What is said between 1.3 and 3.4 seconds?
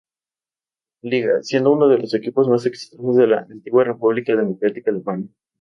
siendo uno de los equipos más exitosos de